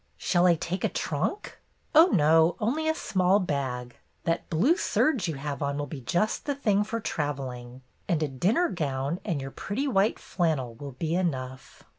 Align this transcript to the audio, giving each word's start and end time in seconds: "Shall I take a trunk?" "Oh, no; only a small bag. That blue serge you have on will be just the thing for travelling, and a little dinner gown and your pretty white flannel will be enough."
"Shall 0.17 0.47
I 0.47 0.55
take 0.55 0.83
a 0.83 0.89
trunk?" 0.89 1.59
"Oh, 1.93 2.07
no; 2.07 2.55
only 2.59 2.89
a 2.89 2.95
small 2.95 3.37
bag. 3.37 3.97
That 4.23 4.49
blue 4.49 4.75
serge 4.75 5.27
you 5.27 5.35
have 5.35 5.61
on 5.61 5.77
will 5.77 5.85
be 5.85 6.01
just 6.01 6.45
the 6.47 6.55
thing 6.55 6.83
for 6.83 6.99
travelling, 6.99 7.83
and 8.09 8.23
a 8.23 8.25
little 8.25 8.39
dinner 8.39 8.69
gown 8.69 9.19
and 9.23 9.39
your 9.39 9.51
pretty 9.51 9.87
white 9.87 10.17
flannel 10.17 10.73
will 10.73 10.93
be 10.93 11.13
enough." 11.13 11.83